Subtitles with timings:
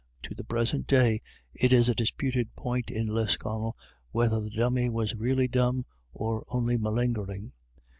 [0.23, 1.21] To the pre sent day
[1.53, 3.77] it is a disputed point in Lisconnel
[4.11, 7.51] whether the Dummy were really dumb or only malingering.